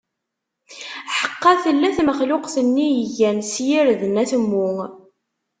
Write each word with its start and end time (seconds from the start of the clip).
Ḥeqqa 1.17 1.53
tella 1.63 1.89
tmexluqt-nni 1.97 2.89
igan 3.05 3.39
s 3.51 3.53
yirden 3.67 4.15
atemmu. 4.21 4.69